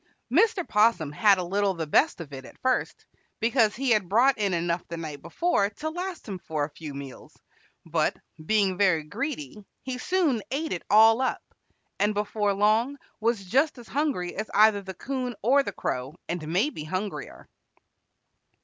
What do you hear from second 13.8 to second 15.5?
hungry as either the 'Coon